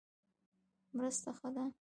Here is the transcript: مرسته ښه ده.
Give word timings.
مرسته 0.95 1.31
ښه 1.37 1.47
ده. 1.55 1.63